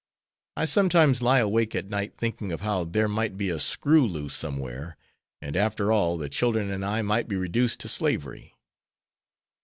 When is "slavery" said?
7.87-8.55